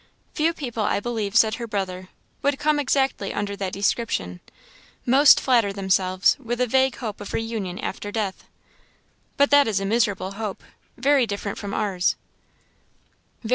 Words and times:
"Few 0.33 0.51
people, 0.51 0.81
I 0.81 0.99
believe," 0.99 1.35
said 1.35 1.53
her 1.61 1.67
brother, 1.67 2.09
"would 2.41 2.57
come 2.57 2.79
exactly 2.79 3.31
under 3.31 3.55
that 3.57 3.71
description; 3.73 4.39
most 5.05 5.39
flatter 5.39 5.71
themselves 5.71 6.35
with 6.39 6.59
a 6.59 6.65
vague 6.65 6.95
hope 6.95 7.21
of 7.21 7.33
reunion 7.33 7.77
after 7.77 8.11
death." 8.11 8.45
"But 9.37 9.51
that 9.51 9.67
is 9.67 9.79
a 9.79 9.85
miserable 9.85 10.31
hope 10.31 10.63
very 10.97 11.27
different 11.27 11.59
from 11.59 11.75
ours." 11.75 12.15